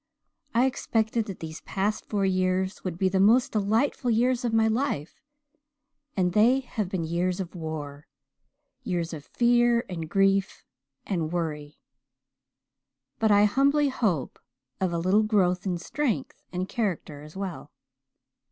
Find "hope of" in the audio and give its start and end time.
13.89-14.91